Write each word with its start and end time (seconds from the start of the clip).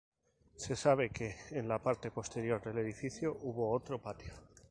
Se 0.55 0.75
sabe 0.75 1.11
que 1.11 1.35
en 1.51 1.67
la 1.67 1.77
parte 1.77 2.09
posterior 2.09 2.59
del 2.63 2.79
edificio 2.79 3.37
hubo 3.43 3.69
otro 3.69 4.01
patio. 4.01 4.33